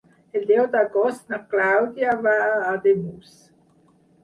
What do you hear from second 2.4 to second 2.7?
a